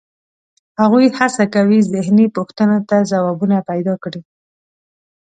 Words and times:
هغوی 0.81 1.07
هڅه 1.17 1.43
کوي 1.55 1.79
ذهني 1.93 2.25
پوښتنو 2.37 2.77
ته 2.89 2.97
ځوابونه 3.11 3.57
پیدا 3.69 3.93
کړي. 4.03 4.21